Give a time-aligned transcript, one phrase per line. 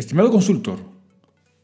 [0.00, 0.78] Estimado consultor,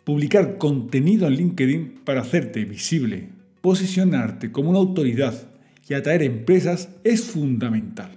[0.04, 3.30] publicar contenido en LinkedIn para hacerte visible,
[3.62, 5.48] posicionarte como una autoridad
[5.88, 8.10] y atraer empresas es fundamental.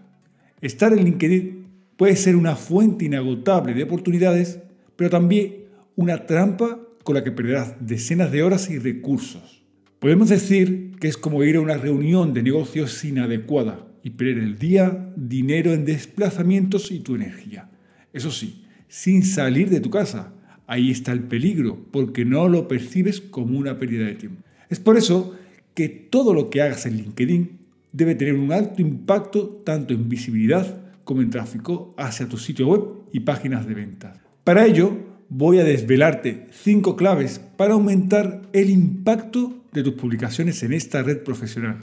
[0.60, 4.60] Estar en LinkedIn puede ser una fuente inagotable de oportunidades,
[4.98, 9.64] pero también una trampa con la que perderás decenas de horas y recursos.
[10.00, 14.60] Podemos decir que es como ir a una reunión de negocios inadecuada y perder el
[14.60, 17.70] día, dinero en desplazamientos y tu energía.
[18.12, 20.34] Eso sí, sin salir de tu casa.
[20.68, 24.44] Ahí está el peligro, porque no lo percibes como una pérdida de tiempo.
[24.70, 25.36] Es por eso
[25.74, 27.58] que todo lo que hagas en LinkedIn
[27.94, 32.84] debe tener un alto impacto tanto en visibilidad como en tráfico hacia tu sitio web
[33.12, 34.18] y páginas de ventas.
[34.44, 34.96] Para ello,
[35.30, 41.24] voy a desvelarte cinco claves para aumentar el impacto de tus publicaciones en esta red
[41.24, 41.78] profesional.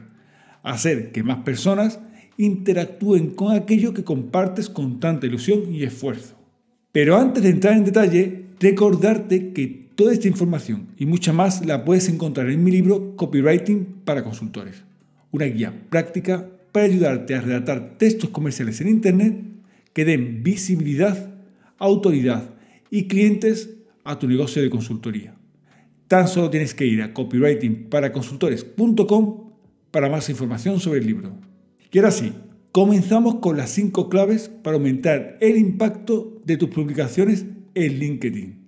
[0.63, 2.01] Hacer que más personas
[2.37, 6.36] interactúen con aquello que compartes con tanta ilusión y esfuerzo.
[6.97, 11.85] Pero antes de entrar en detalle, recordarte que toda esta información y mucha más la
[11.85, 14.83] puedes encontrar en mi libro Copywriting para consultores,
[15.31, 19.37] una guía práctica para ayudarte a redactar textos comerciales en Internet
[19.93, 21.35] que den visibilidad,
[21.77, 22.49] autoridad
[22.91, 25.35] y clientes a tu negocio de consultoría.
[26.09, 29.51] Tan solo tienes que ir a copywritingparaconsultores.com
[29.91, 31.37] para más información sobre el libro.
[31.93, 32.33] Y ahora sí,
[32.77, 38.59] Comenzamos con las cinco claves para aumentar el impacto de tus publicaciones en LinkedIn.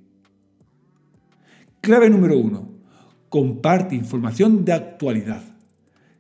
[1.83, 2.71] Clave número uno.
[3.29, 5.43] Comparte información de actualidad.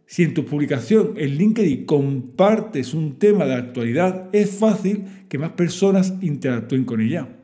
[0.04, 5.52] Si en tu publicación en LinkedIn compartes un tema de actualidad, es fácil que más
[5.52, 7.38] personas interactúen con ella.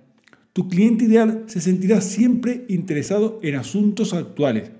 [0.53, 4.73] Tu cliente ideal se sentirá siempre interesado en asuntos actuales,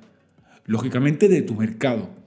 [0.67, 2.23] lógicamente de tu mercado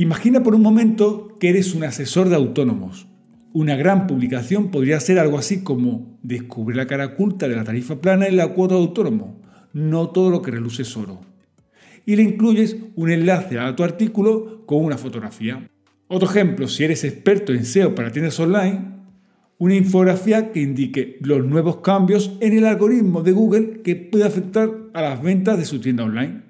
[0.00, 3.08] Imagina por un momento que eres un asesor de autónomos.
[3.52, 8.00] Una gran publicación podría ser algo así como descubre la cara oculta de la tarifa
[8.00, 9.42] plana en la cuota de autónomo.
[9.72, 11.22] No todo lo que reluce es oro.
[12.06, 15.68] Y le incluyes un enlace a tu artículo con una fotografía.
[16.06, 18.80] Otro ejemplo, si eres experto en SEO para tiendas online,
[19.58, 24.70] una infografía que indique los nuevos cambios en el algoritmo de Google que puede afectar
[24.94, 26.42] a las ventas de su tienda online.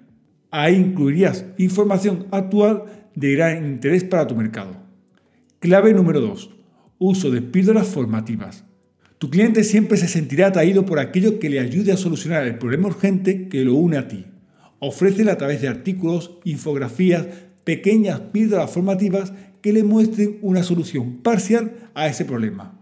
[0.50, 2.84] Ahí incluirías información actual
[3.18, 4.76] de gran interés para tu mercado.
[5.58, 6.50] Clave número 2.
[6.98, 8.64] Uso de píldoras formativas.
[9.18, 12.86] Tu cliente siempre se sentirá atraído por aquello que le ayude a solucionar el problema
[12.86, 14.26] urgente que lo une a ti.
[14.78, 17.26] Ofrécele a través de artículos, infografías,
[17.64, 22.78] pequeñas píldoras formativas que le muestren una solución parcial a ese problema.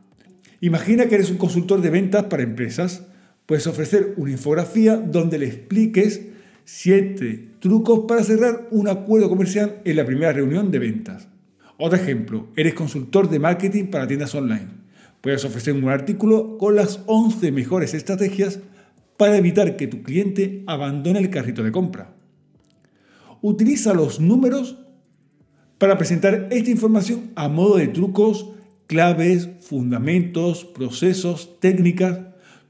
[0.61, 3.07] Imagina que eres un consultor de ventas para empresas.
[3.47, 6.21] Puedes ofrecer una infografía donde le expliques
[6.67, 11.29] 7 trucos para cerrar un acuerdo comercial en la primera reunión de ventas.
[11.79, 14.67] Otro ejemplo, eres consultor de marketing para tiendas online.
[15.21, 18.59] Puedes ofrecer un artículo con las 11 mejores estrategias
[19.17, 22.17] para evitar que tu cliente abandone el carrito de compra.
[23.43, 24.77] Utiliza los números
[25.79, 28.51] para presentar esta información a modo de trucos,
[28.89, 32.19] claves, fundamentos, procesos, técnicas.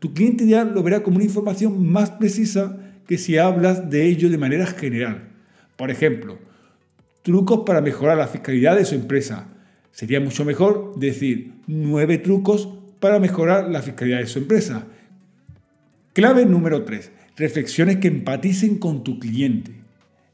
[0.00, 4.30] Tu cliente ideal lo verá como una información más precisa que si hablas de ello
[4.30, 5.28] de manera general.
[5.76, 6.38] Por ejemplo,
[7.22, 9.48] trucos para mejorar la fiscalidad de su empresa.
[9.92, 12.68] Sería mucho mejor decir nueve trucos
[13.00, 14.86] para mejorar la fiscalidad de su empresa.
[16.12, 17.12] Clave número 3.
[17.36, 19.72] Reflexiones que empaticen con tu cliente.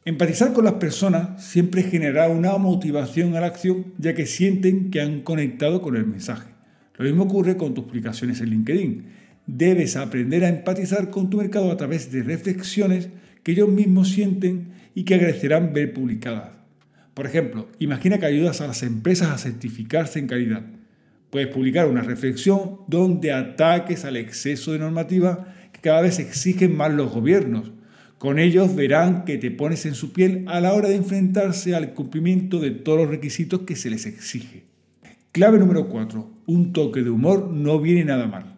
[0.05, 5.01] Empatizar con las personas siempre genera una motivación a la acción ya que sienten que
[5.01, 6.49] han conectado con el mensaje.
[6.99, 9.07] Lo mismo ocurre con tus publicaciones en LinkedIn.
[9.47, 13.09] Debes aprender a empatizar con tu mercado a través de reflexiones
[13.43, 16.51] que ellos mismos sienten y que agradecerán ver publicadas.
[17.15, 20.63] Por ejemplo, imagina que ayudas a las empresas a certificarse en calidad.
[21.31, 26.93] Puedes publicar una reflexión donde ataques al exceso de normativa que cada vez exigen más
[26.93, 27.73] los gobiernos.
[28.19, 31.95] Con ellos verán que te pones en su piel a la hora de enfrentarse al
[31.95, 34.63] cumplimiento de todos los requisitos que se les exige.
[35.33, 36.31] Clave número 4.
[36.47, 38.52] Un toque de humor no viene nada mal.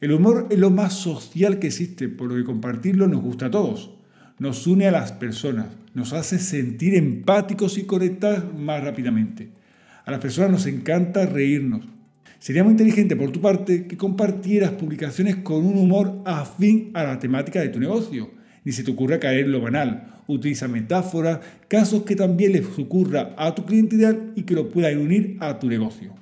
[0.00, 3.50] El humor es lo más social que existe, por lo que compartirlo nos gusta a
[3.50, 3.90] todos.
[4.38, 9.50] Nos une a las personas, nos hace sentir empáticos y conectar más rápidamente.
[10.06, 11.86] A las personas nos encanta reírnos.
[12.38, 17.18] Sería muy inteligente por tu parte que compartieras publicaciones con un humor afín a la
[17.18, 18.30] temática de tu negocio.
[18.64, 20.22] Ni se te ocurra caer en lo banal.
[20.26, 23.98] Utiliza metáforas, casos que también les ocurra a tu cliente
[24.34, 26.14] y que lo puedan unir a tu negocio.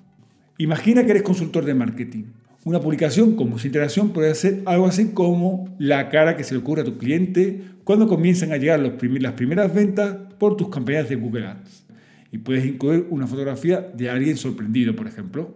[0.58, 2.24] Imagina que eres consultor de marketing
[2.64, 6.60] una publicación con mucha interacción puede ser algo así como la cara que se le
[6.60, 8.92] ocurre a tu cliente cuando comienzan a llegar las
[9.32, 11.86] primeras ventas por tus campañas de Google Ads.
[12.32, 15.54] Y puedes incluir una fotografía de alguien sorprendido, por ejemplo.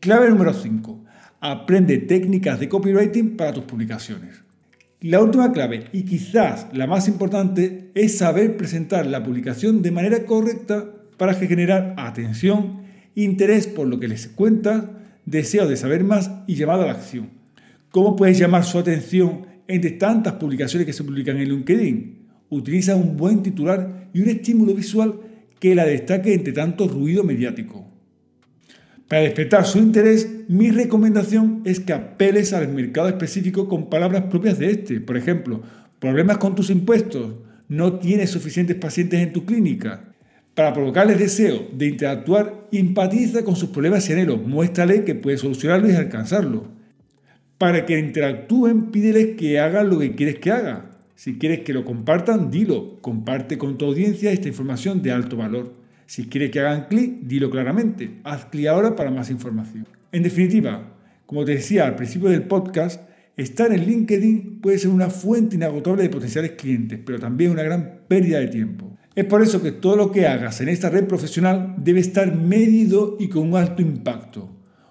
[0.00, 1.04] Clave número 5.
[1.40, 4.42] Aprende técnicas de copywriting para tus publicaciones.
[5.00, 10.24] La última clave, y quizás la más importante, es saber presentar la publicación de manera
[10.24, 10.84] correcta
[11.16, 12.82] para generar atención,
[13.14, 14.90] interés por lo que les cuenta,
[15.26, 17.30] deseo de saber más y llamada a la acción.
[17.90, 22.26] ¿Cómo puedes llamar su atención entre tantas publicaciones que se publican en LinkedIn?
[22.48, 25.20] Utiliza un buen titular y un estímulo visual
[25.58, 27.90] que la destaque entre tanto ruido mediático.
[29.08, 34.58] Para despertar su interés, mi recomendación es que apeles al mercado específico con palabras propias
[34.58, 35.00] de este.
[35.00, 35.62] Por ejemplo,
[36.00, 37.34] problemas con tus impuestos,
[37.68, 40.15] no tienes suficientes pacientes en tu clínica.
[40.56, 45.92] Para provocarles deseo de interactuar, empatiza con sus problemas y anhelos, muéstrale que puedes solucionarlos
[45.92, 46.62] y alcanzarlos.
[47.58, 50.92] Para que interactúen, pídeles que hagan lo que quieres que haga.
[51.14, 52.96] Si quieres que lo compartan, dilo.
[53.02, 55.74] Comparte con tu audiencia esta información de alto valor.
[56.06, 58.12] Si quieres que hagan clic, dilo claramente.
[58.24, 59.86] Haz clic ahora para más información.
[60.10, 60.90] En definitiva,
[61.26, 63.02] como te decía al principio del podcast,
[63.36, 68.00] estar en LinkedIn puede ser una fuente inagotable de potenciales clientes, pero también una gran
[68.08, 68.85] pérdida de tiempo.
[69.16, 73.16] Es por eso que todo lo que hagas en esta red profesional debe estar medido
[73.18, 74.50] y con alto impacto.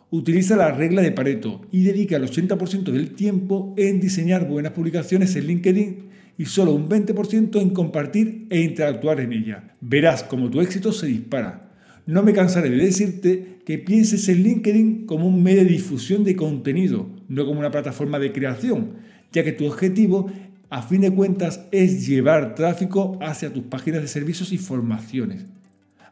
[0.10, 5.36] Utiliza la regla de Pareto y dedica el 80% del tiempo en diseñar buenas publicaciones
[5.36, 5.98] en LinkedIn
[6.40, 9.76] y solo un 20% en compartir e interactuar en ella.
[9.80, 11.70] Verás cómo tu éxito se dispara.
[12.08, 16.36] No me cansaré de decirte que pienses en LinkedIn como un medio de difusión de
[16.36, 18.94] contenido, no como una plataforma de creación,
[19.32, 20.32] ya que tu objetivo,
[20.76, 25.46] a fin de cuentas, es llevar tráfico hacia tus páginas de servicios y formaciones.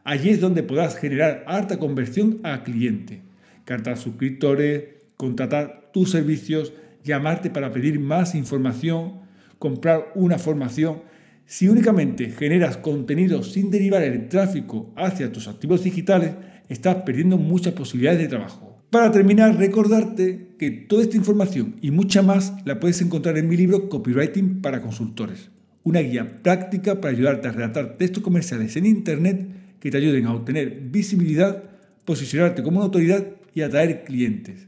[0.06, 3.24] Allí es donde podrás generar alta conversión a cliente,
[3.66, 4.86] cartar suscriptores,
[5.18, 6.72] contratar tus servicios,
[7.04, 9.16] llamarte para pedir más información,
[9.60, 11.02] comprar una formación,
[11.46, 16.36] si únicamente generas contenido sin derivar el tráfico hacia tus activos digitales,
[16.70, 18.73] estás perdiendo muchas posibilidades de trabajo.
[18.94, 23.58] Para terminar, recordarte que toda esta información y mucha más la puedes encontrar en mi
[23.58, 25.50] libro Copywriting para consultores,
[25.82, 29.48] una guía práctica para ayudarte a redactar textos comerciales en Internet
[29.80, 31.64] que te ayuden a obtener visibilidad,
[32.06, 33.26] posicionarte como una autoridad
[33.56, 34.68] y atraer clientes.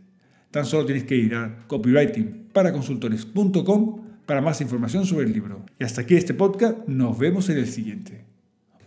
[0.50, 5.64] Tan solo tienes que ir a copywritingparaconsultores.com para más información sobre el libro.
[5.80, 8.26] Y hasta aquí este podcast, nos vemos en el siguiente.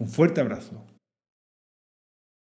[0.00, 0.84] Un fuerte abrazo.